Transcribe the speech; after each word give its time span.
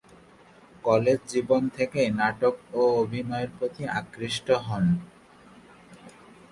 College 0.83 1.19
জীবন 1.27 1.61
থেকেই 1.77 2.09
নাটক 2.19 2.55
ও 2.73 2.81
অভিনয়ের 3.01 3.49
প্রতি 3.57 3.83
আকৃষ্ট 3.99 4.47
হন। 4.67 4.85